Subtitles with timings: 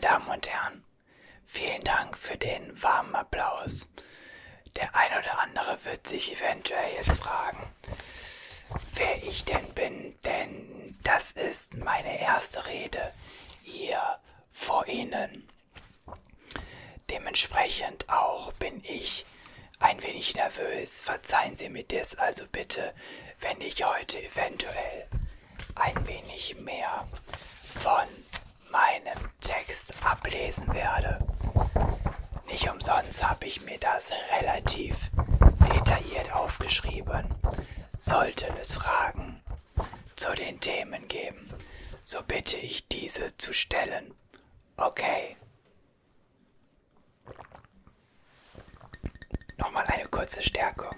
[0.00, 0.84] Damen und Herren,
[1.44, 3.90] vielen Dank für den warmen Applaus.
[4.76, 7.70] Der ein oder andere wird sich eventuell jetzt fragen,
[8.94, 13.12] wer ich denn bin, denn das ist meine erste Rede
[13.62, 14.18] hier
[14.52, 15.46] vor Ihnen.
[17.10, 19.26] Dementsprechend auch bin ich
[19.80, 21.00] ein wenig nervös.
[21.00, 22.94] Verzeihen Sie mir das also bitte,
[23.40, 25.08] wenn ich heute eventuell
[25.74, 27.08] ein wenig mehr
[27.60, 28.06] von
[28.70, 31.18] meinem Text ablesen werde.
[32.46, 35.10] Nicht umsonst habe ich mir das relativ
[35.72, 37.26] detailliert aufgeschrieben.
[37.98, 39.42] Sollte es Fragen
[40.16, 41.48] zu den Themen geben,
[42.02, 44.14] so bitte ich diese zu stellen.
[44.76, 45.36] Okay.
[49.58, 50.94] Nochmal eine kurze Stärkung.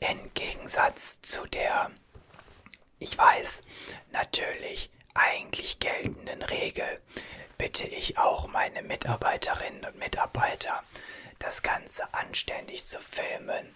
[0.00, 1.90] Im Gegensatz zu der,
[3.02, 3.62] ich weiß,
[4.12, 7.02] natürlich eigentlich geltenden Regel,
[7.58, 10.82] bitte ich auch meine Mitarbeiterinnen und Mitarbeiter,
[11.38, 13.74] das Ganze anständig zu filmen,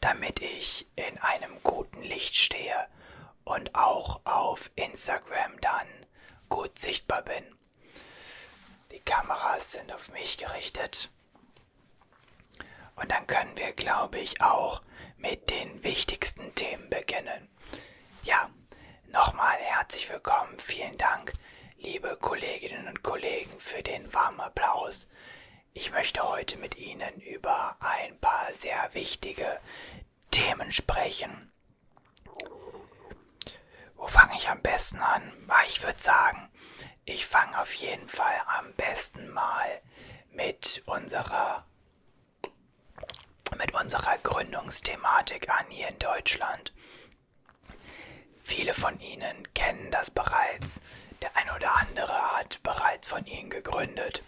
[0.00, 2.86] damit ich in einem guten Licht stehe
[3.44, 5.86] und auch auf Instagram dann
[6.48, 7.44] gut sichtbar bin.
[8.92, 11.10] Die Kameras sind auf mich gerichtet.
[12.94, 14.80] Und dann können wir, glaube ich, auch
[15.18, 17.48] mit den wichtigsten Themen beginnen.
[18.26, 18.50] Ja,
[19.12, 20.58] nochmal herzlich willkommen.
[20.58, 21.32] Vielen Dank,
[21.78, 25.08] liebe Kolleginnen und Kollegen, für den warmen Applaus.
[25.74, 29.60] Ich möchte heute mit Ihnen über ein paar sehr wichtige
[30.32, 31.52] Themen sprechen.
[33.94, 35.22] Wo fange ich am besten an?
[35.46, 36.50] Ah, ich würde sagen,
[37.04, 39.80] ich fange auf jeden Fall am besten mal
[40.32, 41.64] mit unserer
[43.56, 46.72] mit unserer Gründungsthematik an hier in Deutschland.
[48.56, 50.80] Viele von Ihnen kennen das bereits.
[51.20, 54.22] Der ein oder andere hat bereits von Ihnen gegründet.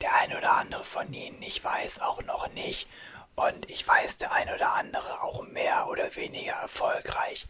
[0.00, 2.88] Der ein oder andere von Ihnen, ich weiß auch noch nicht.
[3.34, 7.46] Und ich weiß, der ein oder andere auch mehr oder weniger erfolgreich.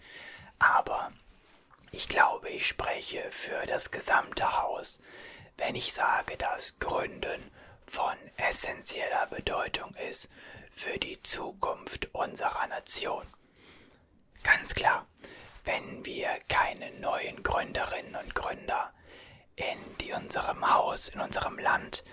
[0.59, 1.13] Aber
[1.93, 5.01] ich glaube, ich spreche für das gesamte Haus,
[5.57, 7.53] wenn ich sage, dass Gründen
[7.87, 10.29] von essentieller Bedeutung ist
[10.73, 13.25] für die Zukunft unserer Nation.
[14.43, 15.07] Ganz klar,
[15.65, 18.93] wenn wir keine neuen Gründerinnen und Gründer
[19.57, 22.05] in die unserem Haus, in unserem Land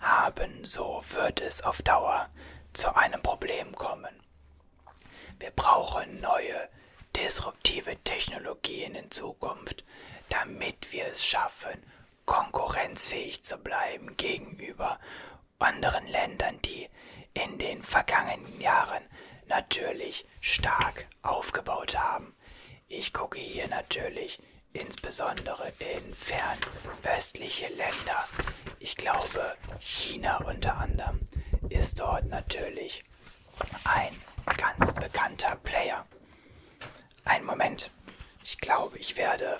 [0.00, 2.28] haben, so wird es auf Dauer
[2.72, 4.22] zu einem Problem kommen.
[5.38, 6.68] Wir brauchen neue
[7.16, 9.84] disruptive Technologien in Zukunft,
[10.28, 11.82] damit wir es schaffen,
[12.24, 14.98] konkurrenzfähig zu bleiben gegenüber
[15.58, 16.88] anderen Ländern, die
[17.34, 19.02] in den vergangenen Jahren
[19.46, 22.35] natürlich stark aufgebaut haben.
[22.88, 24.40] Ich gucke hier natürlich
[24.72, 28.28] insbesondere in fernöstliche Länder.
[28.78, 31.20] Ich glaube, China unter anderem
[31.68, 33.04] ist dort natürlich
[33.84, 34.14] ein
[34.56, 36.06] ganz bekannter Player.
[37.24, 37.90] Einen Moment.
[38.44, 39.58] Ich glaube, ich werde.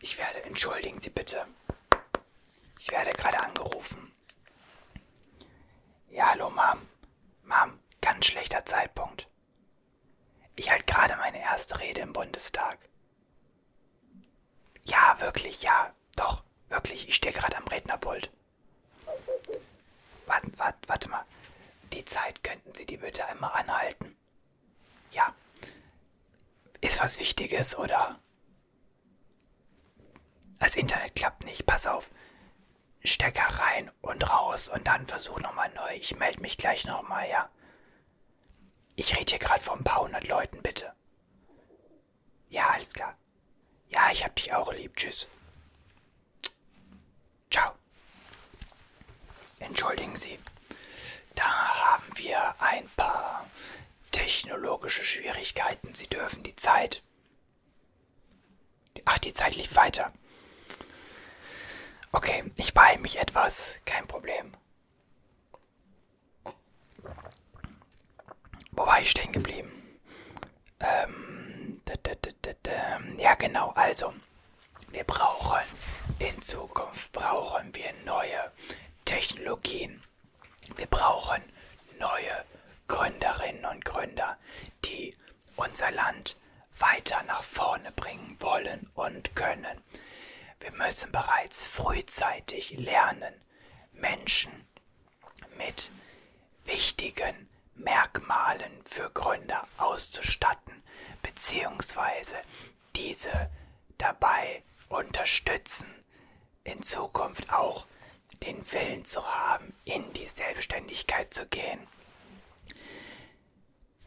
[0.00, 0.44] Ich werde.
[0.44, 1.44] Entschuldigen Sie bitte.
[2.78, 4.12] Ich werde gerade angerufen.
[6.10, 6.86] Ja, hallo, Mom.
[7.44, 9.26] Mom, ganz schlechter Zeitpunkt.
[10.56, 12.78] Ich halte gerade meine erste Rede im Bundestag.
[14.84, 15.94] Ja, wirklich, ja.
[16.16, 17.08] Doch, wirklich.
[17.08, 18.30] Ich stehe gerade am Rednerpult.
[20.26, 21.24] Warte, warte, warte mal.
[21.92, 24.16] Die Zeit könnten Sie die bitte einmal anhalten?
[25.10, 25.34] Ja.
[26.80, 28.18] Ist was Wichtiges oder?
[30.58, 31.66] Das Internet klappt nicht.
[31.66, 32.10] Pass auf.
[33.04, 35.94] Stecker rein und raus und dann versuch nochmal neu.
[35.96, 37.50] Ich melde mich gleich nochmal, ja?
[39.02, 40.92] Ich rede hier gerade vor ein paar hundert Leuten, bitte.
[42.50, 43.18] Ja, alles klar.
[43.88, 44.96] Ja, ich hab dich auch lieb.
[44.96, 45.26] Tschüss.
[47.50, 47.72] Ciao.
[49.58, 50.38] Entschuldigen Sie.
[51.34, 53.44] Da haben wir ein paar
[54.12, 55.96] technologische Schwierigkeiten.
[55.96, 57.02] Sie dürfen die Zeit.
[59.04, 60.12] Ach, die Zeit lief weiter.
[62.12, 63.80] Okay, ich beeile mich etwas.
[63.84, 64.56] Kein Problem.
[68.72, 69.70] Wo war ich stehen geblieben?
[70.80, 71.80] Ähm,
[73.18, 73.70] ja, genau.
[73.74, 74.12] Also,
[74.90, 75.60] wir brauchen
[76.18, 78.50] in Zukunft brauchen wir neue
[79.04, 80.02] Technologien.
[80.76, 81.42] Wir brauchen
[81.98, 82.44] neue
[82.88, 84.36] Gründerinnen und Gründer,
[84.84, 85.16] die
[85.56, 86.36] unser Land
[86.78, 89.82] weiter nach vorne bringen wollen und können.
[90.60, 93.34] Wir müssen bereits frühzeitig lernen,
[93.92, 94.52] Menschen
[95.58, 95.90] mit
[96.64, 100.82] wichtigen Merkmalen für Gründer auszustatten,
[101.22, 102.36] beziehungsweise
[102.94, 103.50] diese
[103.98, 105.88] dabei unterstützen,
[106.64, 107.86] in Zukunft auch
[108.42, 111.86] den Willen zu haben, in die Selbstständigkeit zu gehen.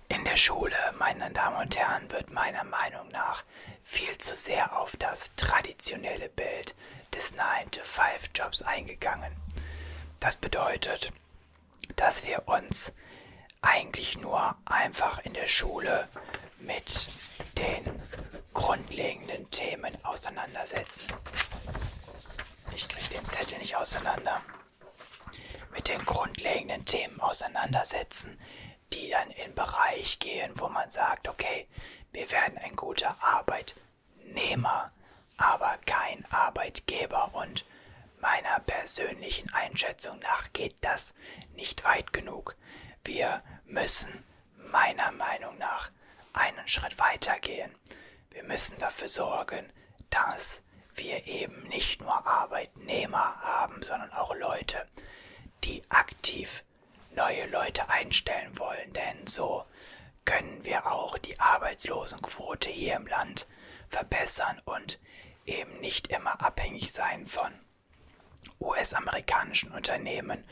[0.07, 3.43] In der Schule, meine Damen und Herren, wird meiner Meinung nach
[3.83, 6.75] viel zu sehr auf das traditionelle Bild
[7.13, 9.35] des 9-to-5-Jobs eingegangen.
[10.19, 11.11] Das bedeutet,
[11.95, 12.93] dass wir uns
[13.65, 16.07] eigentlich nur einfach in der Schule
[16.59, 17.09] mit
[17.57, 18.01] den
[18.53, 21.07] grundlegenden Themen auseinandersetzen.
[22.73, 24.41] Ich kriege den Zettel nicht auseinander.
[25.73, 28.39] Mit den grundlegenden Themen auseinandersetzen,
[28.93, 31.67] die dann in den Bereich gehen, wo man sagt, okay,
[32.13, 34.91] wir werden ein guter Arbeitnehmer,
[35.37, 37.65] aber kein Arbeitgeber und
[38.21, 41.13] meiner persönlichen Einschätzung nach geht das
[41.55, 42.55] nicht weit genug.
[43.03, 44.23] Wir müssen
[44.71, 45.91] meiner Meinung nach
[46.33, 47.73] einen Schritt weiter gehen.
[48.31, 49.71] Wir müssen dafür sorgen,
[50.09, 50.63] dass
[50.93, 54.87] wir eben nicht nur Arbeitnehmer haben, sondern auch Leute,
[55.63, 56.63] die aktiv
[57.15, 59.65] neue Leute einstellen wollen, denn so
[60.25, 63.47] können wir auch die Arbeitslosenquote hier im Land
[63.89, 64.99] verbessern und
[65.45, 67.53] eben nicht immer abhängig sein von
[68.59, 70.43] US-amerikanischen Unternehmen,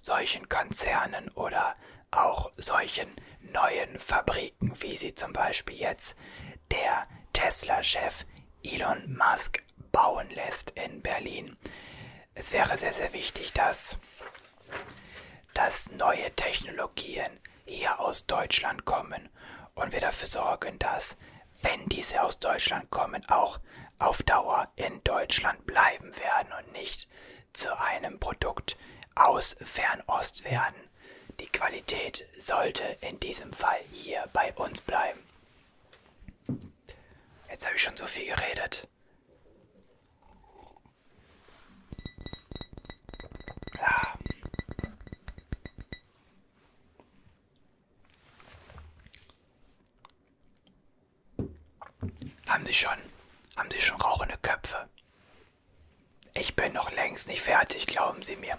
[0.00, 1.76] solchen Konzernen oder
[2.10, 3.08] auch solchen
[3.40, 6.16] neuen Fabriken, wie sie zum Beispiel jetzt
[6.70, 8.24] der Tesla-Chef
[8.62, 9.62] Elon Musk
[9.92, 11.56] bauen lässt in Berlin.
[12.34, 13.98] Es wäre sehr, sehr wichtig, dass,
[15.54, 19.28] dass neue Technologien hier aus Deutschland kommen
[19.74, 21.18] und wir dafür sorgen, dass,
[21.62, 23.58] wenn diese aus Deutschland kommen, auch
[23.98, 27.08] auf Dauer in Deutschland bleiben werden und nicht
[27.52, 28.78] zu einem Produkt
[29.14, 30.87] aus Fernost werden.
[31.40, 35.20] Die Qualität sollte in diesem Fall hier bei uns bleiben.
[37.48, 38.88] Jetzt habe ich schon so viel geredet.
[43.74, 44.18] Ja.
[52.48, 52.98] Haben Sie schon,
[53.56, 54.88] haben Sie schon rauchende Köpfe?
[56.34, 58.58] Ich bin noch längst nicht fertig, glauben Sie mir.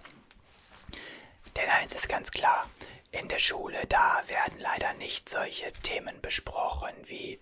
[1.60, 2.70] Denn eins ist ganz klar,
[3.12, 7.38] in der Schule, da werden leider nicht solche Themen besprochen wie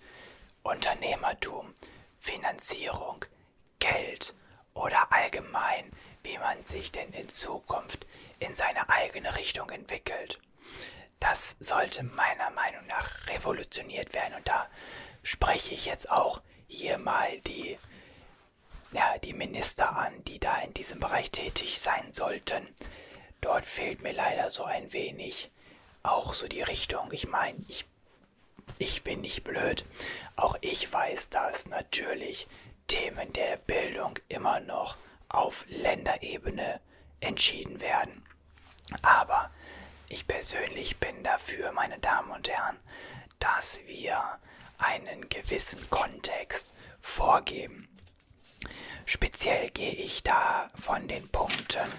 [0.63, 1.71] Unternehmertum,
[2.17, 3.23] Finanzierung,
[3.77, 4.33] Geld
[4.73, 5.91] oder allgemein,
[6.23, 8.07] wie man sich denn in Zukunft
[8.39, 10.39] in seine eigene Richtung entwickelt.
[11.19, 14.67] Das sollte meiner Meinung nach revolutioniert werden und da
[15.21, 17.77] spreche ich jetzt auch hier mal die,
[18.93, 22.67] ja, die Minister an, die da in diesem Bereich tätig sein sollten.
[23.41, 25.51] Dort fehlt mir leider so ein wenig
[26.03, 27.11] auch so die Richtung.
[27.11, 27.85] Ich meine, ich,
[28.77, 29.85] ich bin nicht blöd.
[30.35, 32.47] Auch ich weiß, dass natürlich
[32.87, 34.97] Themen der Bildung immer noch
[35.29, 36.79] auf Länderebene
[37.19, 38.23] entschieden werden.
[39.01, 39.51] Aber
[40.09, 42.77] ich persönlich bin dafür, meine Damen und Herren,
[43.39, 44.39] dass wir
[44.77, 47.87] einen gewissen Kontext vorgeben.
[49.09, 51.89] Speziell gehe ich da von den Punkten,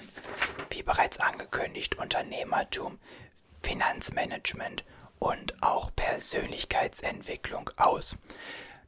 [0.69, 3.01] wie bereits angekündigt, Unternehmertum,
[3.63, 4.85] Finanzmanagement
[5.19, 8.15] und auch Persönlichkeitsentwicklung aus.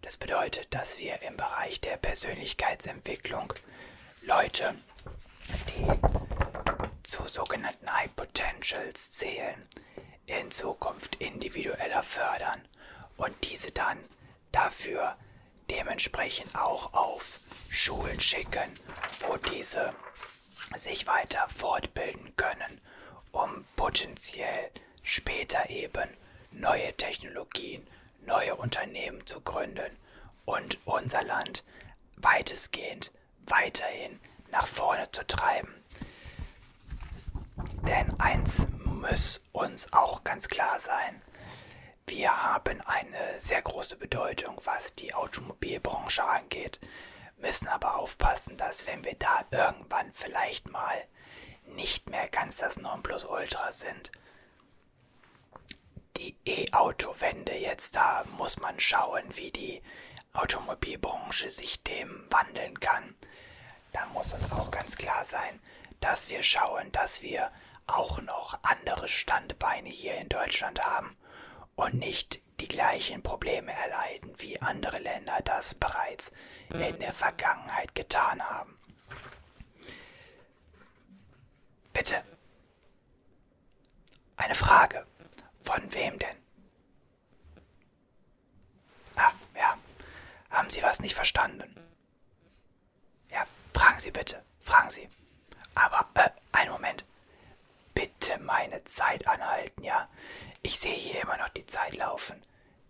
[0.03, 3.55] Das bedeutet, dass wir im Bereich der Persönlichkeitsentwicklung
[4.21, 4.75] Leute,
[5.69, 5.87] die
[7.03, 9.67] zu sogenannten High Potentials zählen,
[10.27, 12.61] in Zukunft individueller fördern
[13.17, 13.97] und diese dann
[14.53, 15.17] dafür
[15.71, 17.39] dementsprechend auch auf
[17.71, 18.75] Schulen schicken,
[19.21, 19.95] wo diese
[20.77, 22.81] sich weiter fortbilden können,
[23.33, 24.71] um potenziell
[25.03, 26.09] später eben
[26.51, 27.87] neue Technologien,
[28.27, 29.97] neue Unternehmen zu gründen
[30.45, 31.65] und unser Land
[32.17, 33.13] weitestgehend
[33.47, 35.75] weiterhin nach vorne zu treiben.
[37.87, 41.23] Denn eins muss uns auch ganz klar sein.
[42.11, 46.81] Wir haben eine sehr große Bedeutung, was die Automobilbranche angeht,
[47.37, 51.05] müssen aber aufpassen, dass wenn wir da irgendwann vielleicht mal
[51.67, 54.11] nicht mehr ganz das Nonplusultra sind,
[56.17, 59.81] die E-Auto-Wende jetzt da muss man schauen, wie die
[60.33, 63.15] Automobilbranche sich dem wandeln kann.
[63.93, 65.61] Da muss uns auch ganz klar sein,
[66.01, 67.53] dass wir schauen, dass wir
[67.87, 71.17] auch noch andere Standbeine hier in Deutschland haben
[71.81, 76.33] und nicht die gleichen Probleme erleiden, wie andere Länder das bereits
[76.69, 78.77] in der Vergangenheit getan haben.
[81.93, 82.23] Bitte.
[84.37, 85.07] Eine Frage.
[85.63, 86.37] Von wem denn?
[89.17, 89.79] Ah, ja.
[90.51, 91.81] Haben Sie was nicht verstanden?
[93.91, 94.43] Fragen Sie bitte.
[94.61, 95.09] Fragen Sie.
[95.75, 96.31] Aber, äh,
[98.51, 100.09] meine Zeit anhalten, ja?
[100.63, 102.43] Ich sehe hier immer noch die Zeit laufen.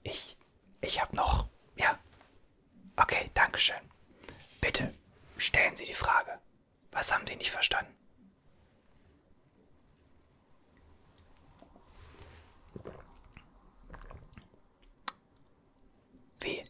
[0.02, 0.38] Ich,
[0.80, 1.98] ich habe noch, ja.
[2.96, 3.76] Okay, Dankeschön.
[4.62, 4.94] Bitte,
[5.36, 6.40] stellen Sie die Frage.
[6.92, 7.94] Was haben Sie nicht verstanden?
[16.40, 16.66] Wie?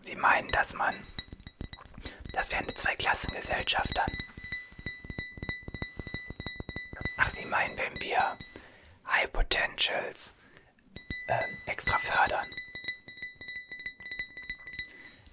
[0.00, 0.94] Sie meinen, dass man...
[2.32, 4.25] Das wäre eine Zweiklassengesellschaft dann.
[7.36, 8.38] Sie meinen, wenn wir
[9.08, 10.34] High Potentials
[11.28, 12.48] ähm, extra fördern?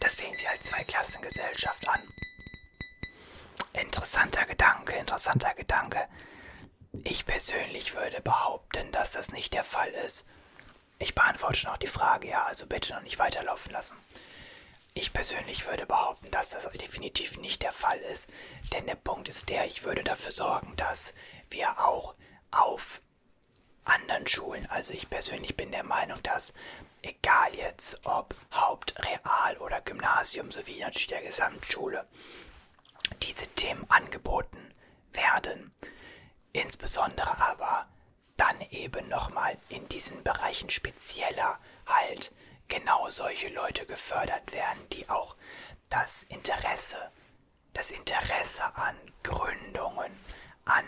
[0.02, 2.02] Das sehen Sie als Zweiklassengesellschaft an.
[3.72, 6.10] Interessanter Gedanke, interessanter Gedanke.
[7.06, 10.26] Ich persönlich würde behaupten, dass das nicht der Fall ist.
[11.00, 13.98] Ich beantworte noch die Frage, ja, also bitte noch nicht weiterlaufen lassen.
[14.96, 18.30] Ich persönlich würde behaupten, dass das definitiv nicht der Fall ist,
[18.74, 21.14] denn der Punkt ist der, ich würde dafür sorgen, dass
[21.50, 22.14] wir auch
[22.52, 23.02] auf
[23.86, 26.54] anderen Schulen, also ich persönlich bin der Meinung, dass
[27.02, 32.08] egal jetzt ob Haupt-, Real- oder Gymnasium sowie natürlich der Gesamtschule,
[33.24, 34.74] diese Themen angeboten
[35.12, 35.74] werden.
[36.54, 37.88] Insbesondere aber
[38.38, 42.32] dann eben nochmal in diesen Bereichen spezieller halt
[42.68, 45.36] genau solche Leute gefördert werden, die auch
[45.90, 47.12] das Interesse,
[47.74, 50.12] das Interesse an Gründungen,
[50.66, 50.86] an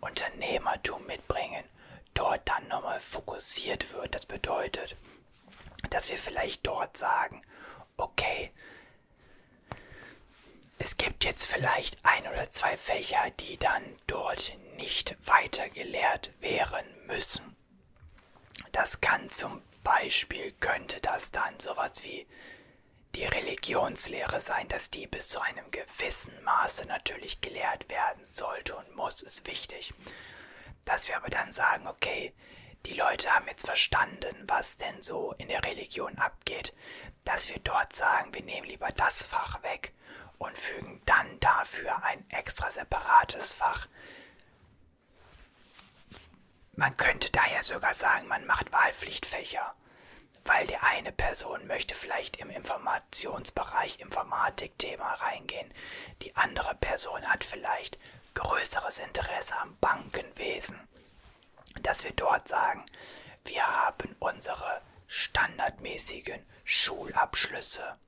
[0.00, 1.64] Unternehmertum mitbringen,
[2.14, 4.14] dort dann nochmal fokussiert wird.
[4.14, 4.96] Das bedeutet,
[5.90, 7.42] dass wir vielleicht dort sagen,
[7.96, 8.52] okay,
[10.78, 16.86] es gibt jetzt vielleicht ein oder zwei Fächer, die dann dort nicht weiter gelehrt wären
[17.06, 17.54] müssen.
[18.72, 22.26] Das kann zum Beispiel, könnte das dann sowas wie
[23.14, 28.94] die Religionslehre sein, dass die bis zu einem gewissen Maße natürlich gelehrt werden sollte und
[28.94, 29.92] muss, ist wichtig.
[30.84, 32.32] Dass wir aber dann sagen, okay,
[32.86, 36.72] die Leute haben jetzt verstanden, was denn so in der Religion abgeht,
[37.24, 39.92] dass wir dort sagen, wir nehmen lieber das Fach weg
[40.38, 43.86] und fügen dann dafür ein extra separates Fach.
[46.80, 49.74] Man könnte daher sogar sagen, man macht Wahlpflichtfächer,
[50.46, 55.74] weil die eine Person möchte vielleicht im Informationsbereich Informatik-Thema reingehen,
[56.22, 57.98] die andere Person hat vielleicht
[58.32, 60.80] größeres Interesse am Bankenwesen,
[61.82, 62.86] dass wir dort sagen,
[63.44, 67.98] wir haben unsere standardmäßigen Schulabschlüsse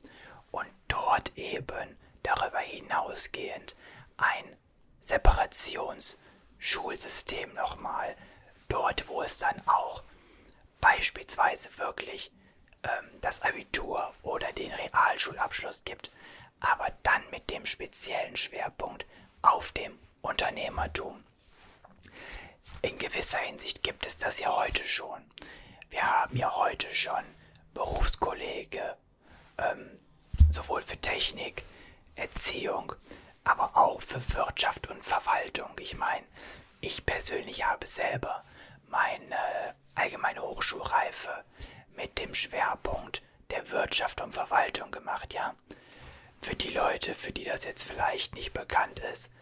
[0.50, 3.76] und dort eben darüber hinausgehend
[4.16, 4.56] ein
[5.02, 8.16] Separationsschulsystem nochmal,
[8.72, 10.02] dort wo es dann auch
[10.80, 12.32] beispielsweise wirklich
[12.82, 16.10] ähm, das Abitur oder den Realschulabschluss gibt,
[16.60, 19.04] aber dann mit dem speziellen Schwerpunkt
[19.42, 21.22] auf dem Unternehmertum.
[22.80, 25.22] In gewisser Hinsicht gibt es das ja heute schon.
[25.90, 27.24] Wir haben ja heute schon
[27.74, 28.96] Berufskollege,
[29.58, 29.98] ähm,
[30.50, 31.64] sowohl für Technik,
[32.14, 32.94] Erziehung,
[33.44, 35.70] aber auch für Wirtschaft und Verwaltung.
[35.78, 36.26] Ich meine,
[36.80, 38.44] ich persönlich habe selber
[38.92, 41.44] meine allgemeine Hochschulreife
[41.96, 45.54] mit dem Schwerpunkt der Wirtschaft und Verwaltung gemacht, ja.
[46.40, 49.32] Für die Leute, für die das jetzt vielleicht nicht bekannt ist,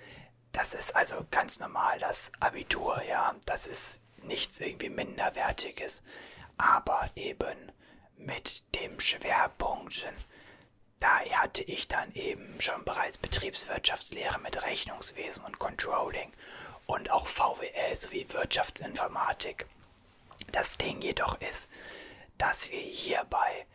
[0.52, 3.34] das ist also ganz normal das Abitur, ja.
[3.44, 6.02] Das ist nichts irgendwie Minderwertiges,
[6.56, 7.72] aber eben
[8.16, 10.14] mit dem Schwerpunkten
[11.00, 16.30] da hatte ich dann eben schon bereits Betriebswirtschaftslehre mit Rechnungswesen und Controlling
[16.90, 19.66] und auch VWL sowie Wirtschaftsinformatik.
[20.50, 21.70] Das Ding jedoch ist,
[22.36, 23.66] dass wir hierbei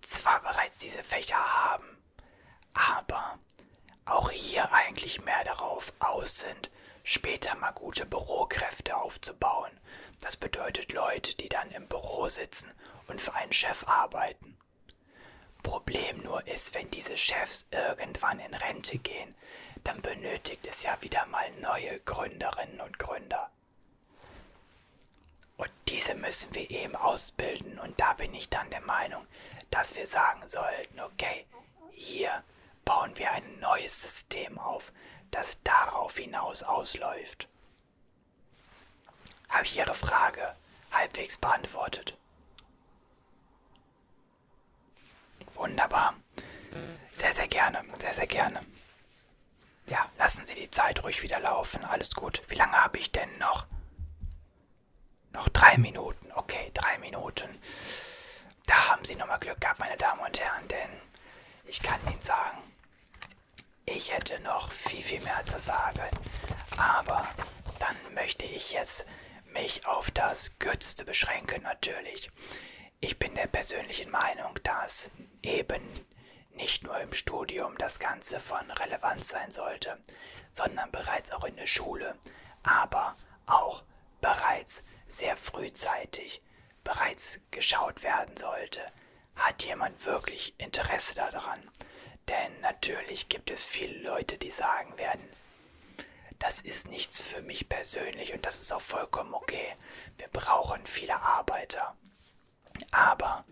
[0.00, 1.98] zwar bereits diese Fächer haben,
[2.72, 3.38] aber
[4.06, 6.70] auch hier eigentlich mehr darauf aus sind,
[7.04, 9.70] später mal gute Bürokräfte aufzubauen.
[10.20, 12.72] Das bedeutet Leute, die dann im Büro sitzen
[13.06, 14.56] und für einen Chef arbeiten.
[15.62, 19.34] Problem nur ist, wenn diese Chefs irgendwann in Rente gehen,
[19.84, 23.50] dann benötigt es ja wieder mal neue Gründerinnen und Gründer.
[25.56, 29.26] Und diese müssen wir eben ausbilden und da bin ich dann der Meinung,
[29.70, 31.46] dass wir sagen sollten, okay,
[31.92, 32.42] hier
[32.84, 34.92] bauen wir ein neues System auf,
[35.30, 37.48] das darauf hinaus ausläuft.
[39.48, 40.54] Habe ich Ihre Frage
[40.92, 42.16] halbwegs beantwortet?
[45.54, 46.14] Wunderbar.
[47.12, 47.84] Sehr, sehr gerne.
[47.98, 48.64] Sehr, sehr gerne.
[49.90, 51.84] Ja, lassen Sie die Zeit ruhig wieder laufen.
[51.84, 52.42] Alles gut.
[52.48, 53.66] Wie lange habe ich denn noch?
[55.32, 56.30] Noch drei Minuten.
[56.34, 57.48] Okay, drei Minuten.
[58.66, 60.90] Da haben Sie nochmal Glück gehabt, meine Damen und Herren, denn
[61.64, 62.58] ich kann Ihnen sagen,
[63.86, 66.08] Ich hätte noch viel, viel mehr zu sagen,
[66.76, 67.26] aber
[67.80, 69.04] dann möchte ich jetzt
[69.46, 72.30] mich auf das Kürzeste beschränken natürlich.
[73.00, 75.10] Ich bin der persönlichen Meinung, dass
[75.42, 75.82] eben
[76.60, 79.98] nicht nur im Studium das Ganze von Relevanz sein sollte,
[80.50, 82.14] sondern bereits auch in der Schule,
[82.62, 83.82] aber auch
[84.20, 86.42] bereits sehr frühzeitig
[86.84, 88.82] bereits geschaut werden sollte.
[89.36, 91.70] Hat jemand wirklich Interesse daran?
[92.28, 95.26] Denn natürlich gibt es viele Leute, die sagen werden,
[96.38, 99.76] das ist nichts für mich persönlich und das ist auch vollkommen okay.
[100.18, 101.96] Wir brauchen viele Arbeiter.
[102.90, 103.44] Aber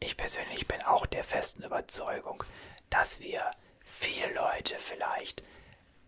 [0.00, 2.44] ich persönlich bin auch der festen Überzeugung,
[2.90, 3.50] dass wir
[3.84, 5.42] viele Leute vielleicht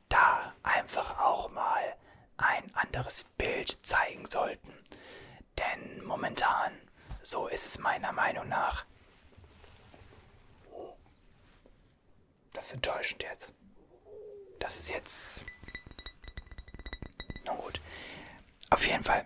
[0.08, 1.96] da einfach auch mal
[2.36, 4.72] ein anderes Bild zeigen sollten.
[5.58, 6.72] Denn momentan,
[7.22, 8.84] so ist es meiner Meinung nach,
[12.52, 13.52] das ist enttäuschend jetzt.
[14.58, 15.44] Das ist jetzt.
[17.44, 17.80] Na gut.
[18.70, 19.24] Auf jeden Fall.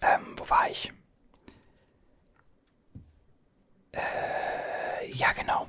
[0.00, 0.92] Ähm, wo war ich?
[3.92, 5.68] Äh, ja, genau.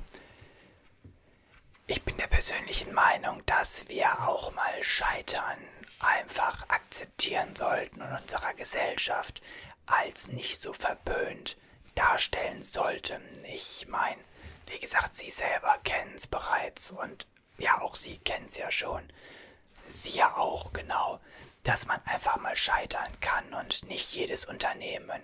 [1.86, 5.58] Ich bin der persönlichen Meinung, dass wir auch mal Scheitern
[5.98, 9.42] einfach akzeptieren sollten und unserer Gesellschaft
[9.86, 11.56] als nicht so verböhnt
[11.94, 13.20] darstellen sollten.
[13.44, 14.22] Ich meine,
[14.66, 17.26] wie gesagt, Sie selber kennen es bereits und
[17.58, 19.02] ja, auch Sie kennen es ja schon.
[19.88, 21.20] Sie ja auch, genau,
[21.64, 25.22] dass man einfach mal scheitern kann und nicht jedes Unternehmen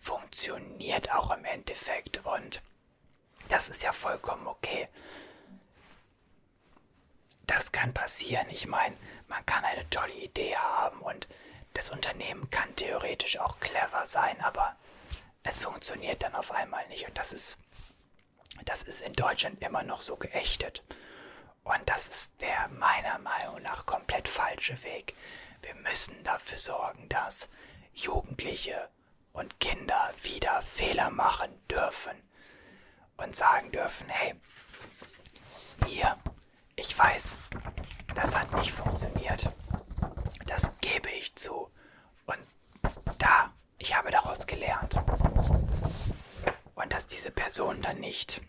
[0.00, 2.62] funktioniert auch im Endeffekt und
[3.48, 4.88] das ist ja vollkommen okay.
[7.46, 8.48] Das kann passieren.
[8.50, 8.96] Ich meine,
[9.28, 11.28] man kann eine tolle Idee haben und
[11.74, 14.74] das Unternehmen kann theoretisch auch clever sein, aber
[15.42, 17.58] es funktioniert dann auf einmal nicht und das ist
[18.66, 20.82] das ist in Deutschland immer noch so geächtet.
[21.64, 25.14] Und das ist der meiner Meinung nach komplett falsche Weg.
[25.62, 27.48] Wir müssen dafür sorgen, dass
[27.94, 28.88] Jugendliche
[29.32, 32.16] und Kinder wieder Fehler machen dürfen
[33.16, 34.34] und sagen dürfen, hey,
[35.86, 36.16] hier,
[36.76, 37.38] ich weiß,
[38.14, 39.48] das hat nicht funktioniert.
[40.46, 41.70] Das gebe ich zu.
[42.26, 42.38] Und
[43.18, 44.94] da, ich habe daraus gelernt.
[46.74, 48.40] Und dass diese Person dann nicht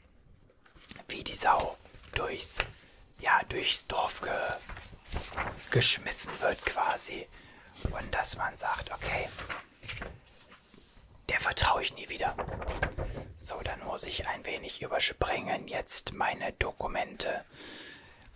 [1.08, 1.78] wie die Sau
[2.13, 2.60] durchs,
[3.20, 4.32] ja, durchs Dorf ge,
[5.70, 7.28] geschmissen wird quasi.
[7.91, 9.30] Und dass man sagt, okay,
[11.41, 12.36] vertraue ich nie wieder.
[13.36, 17.43] So, dann muss ich ein wenig überspringen jetzt meine Dokumente.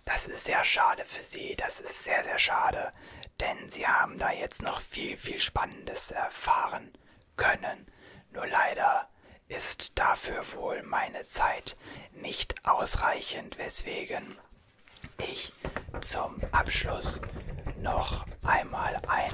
[0.04, 2.92] Das ist sehr schade für Sie, das ist sehr, sehr schade,
[3.40, 6.92] denn Sie haben da jetzt noch viel, viel Spannendes erfahren
[7.36, 7.86] können.
[8.30, 9.08] Nur leider
[9.48, 11.76] ist dafür wohl meine Zeit
[12.12, 14.38] nicht ausreichend, weswegen
[15.18, 15.52] ich
[16.00, 17.20] zum Abschluss
[17.78, 19.32] noch einmal ein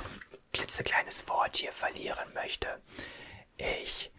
[0.53, 2.81] klitzekleines Wort hier verlieren möchte.
[3.57, 4.11] Ich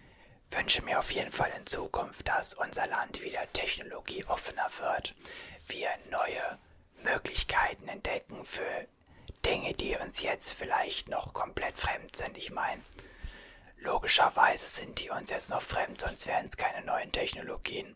[0.52, 5.16] wünsche mir auf jeden Fall in Zukunft, dass unser Land wieder technologieoffener wird,
[5.68, 6.60] wir neue
[7.04, 8.88] Möglichkeiten entdecken für
[9.46, 12.38] Dinge, die uns jetzt vielleicht noch komplett fremd sind.
[12.38, 12.82] Ich meine,
[13.78, 17.96] logischerweise sind die uns jetzt noch fremd, sonst wären es keine neuen Technologien.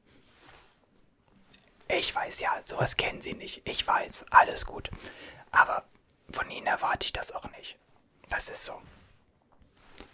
[1.87, 3.61] Ich weiß ja, sowas kennen sie nicht.
[3.63, 4.91] Ich weiß, alles gut.
[5.51, 5.85] Aber
[6.29, 7.77] von ihnen erwarte ich das auch nicht.
[8.27, 8.81] Das ist so.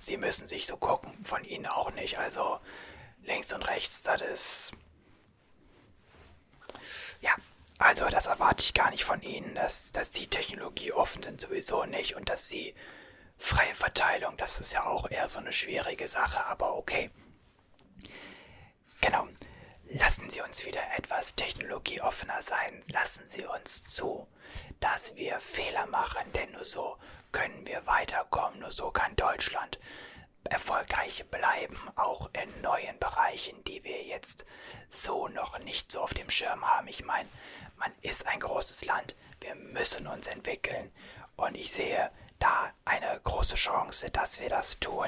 [0.06, 2.18] Sie müssen sich so gucken, von ihnen auch nicht.
[2.20, 2.60] Also
[3.24, 4.72] links und rechts, das ist.
[7.22, 7.32] Ja,
[7.78, 11.86] also das erwarte ich gar nicht von ihnen, dass, dass die Technologie offen sind, sowieso
[11.86, 12.16] nicht.
[12.16, 12.76] Und dass sie
[13.38, 17.10] freie Verteilung, das ist ja auch eher so eine schwierige Sache, aber okay.
[19.02, 19.28] Genau.
[19.96, 22.82] Lassen Sie uns wieder etwas technologieoffener sein.
[22.92, 24.28] Lassen Sie uns zu,
[24.80, 26.98] dass wir Fehler machen, denn nur so
[27.34, 28.60] können wir weiterkommen.
[28.60, 29.80] Nur so kann Deutschland
[30.46, 34.46] erfolgreich bleiben, auch in neuen Bereichen, die wir jetzt
[34.90, 36.88] so noch nicht so auf dem Schirm haben.
[36.88, 37.28] Ich meine,
[37.76, 40.92] man ist ein großes Land, wir müssen uns entwickeln
[41.36, 45.08] und ich sehe da eine große Chance, dass wir das tun,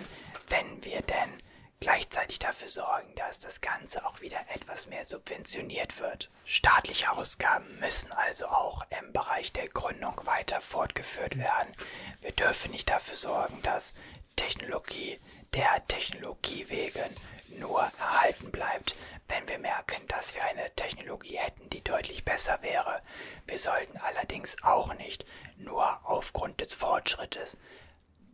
[0.50, 1.42] wenn wir denn
[1.86, 6.32] gleichzeitig dafür sorgen, dass das Ganze auch wieder etwas mehr subventioniert wird.
[6.44, 11.76] Staatliche Ausgaben müssen also auch im Bereich der Gründung weiter fortgeführt werden.
[12.22, 13.94] Wir dürfen nicht dafür sorgen, dass
[14.36, 15.20] Technologie
[15.54, 17.16] der Technologie wegen
[17.50, 18.96] nur erhalten bleibt,
[19.28, 23.04] wenn wir merken, dass wir eine Technologie hätten, die deutlich besser wäre.
[23.46, 25.24] Wir sollten allerdings auch nicht
[25.58, 27.58] nur aufgrund des Fortschrittes,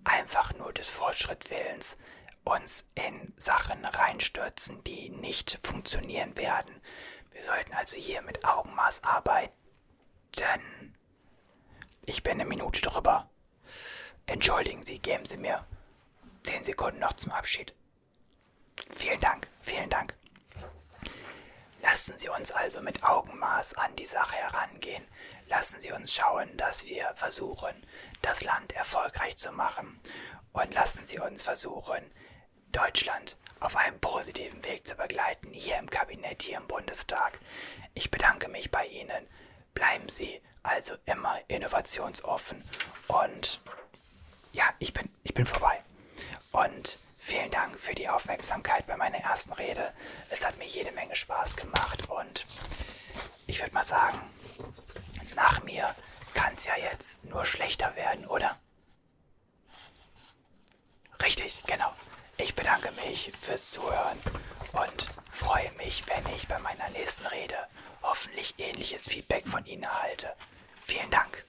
[0.06, 1.98] einfach nur des Fortschrittwillens,
[2.52, 6.82] uns in Sachen reinstürzen, die nicht funktionieren werden.
[7.32, 9.62] Wir sollten also hier mit Augenmaß arbeiten
[12.12, 13.30] ich bin eine Minute drüber.
[14.26, 15.66] Entschuldigen Sie, geben Sie mir
[16.44, 17.74] 10 Sekunden noch zum Abschied.
[18.96, 20.14] Vielen Dank, vielen Dank.
[21.82, 25.04] Lassen Sie uns also mit Augenmaß an die Sache herangehen.
[25.48, 27.76] Lassen Sie uns schauen, dass wir versuchen,
[28.22, 30.00] das Land erfolgreich zu machen.
[30.54, 32.04] Und lassen Sie uns versuchen,
[32.72, 37.40] Deutschland auf einem positiven Weg zu begleiten, hier im Kabinett, hier im Bundestag.
[37.94, 39.28] Ich bedanke mich bei Ihnen.
[39.74, 42.64] Bleiben Sie also immer innovationsoffen
[43.08, 43.60] und
[44.54, 45.82] ja, ich bin, ich bin vorbei.
[46.52, 49.94] Und vielen Dank für die Aufmerksamkeit bei meiner ersten Rede.
[50.30, 52.46] Es hat mir jede Menge Spaß gemacht und
[53.48, 54.20] ich würde mal sagen,
[55.36, 55.96] nach mir
[56.34, 58.58] kann es ja jetzt nur schlechter werden, oder?
[61.22, 61.94] Richtig, genau.
[62.42, 64.18] Ich bedanke mich fürs Zuhören
[64.74, 67.56] und freue mich, wenn ich bei meiner nächsten Rede
[68.02, 70.34] hoffentlich ähnliches Feedback von Ihnen erhalte.
[70.82, 71.46] Vielen Dank.